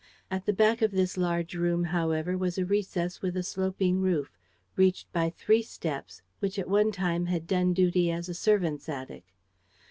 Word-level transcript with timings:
At 0.31 0.47
the 0.47 0.51
back 0.51 0.81
of 0.81 0.89
this 0.89 1.15
large 1.15 1.53
room, 1.53 1.83
however, 1.83 2.35
was 2.35 2.57
a 2.57 2.65
recess 2.65 3.21
with 3.21 3.37
a 3.37 3.43
sloping 3.43 4.01
roof, 4.01 4.35
reached 4.75 5.13
by 5.13 5.29
three 5.29 5.61
steps, 5.61 6.23
which 6.39 6.57
at 6.57 6.67
one 6.67 6.91
time 6.91 7.27
had 7.27 7.45
done 7.45 7.71
duty 7.71 8.09
as 8.09 8.27
a 8.27 8.33
servant's 8.33 8.89
attic. 8.89 9.35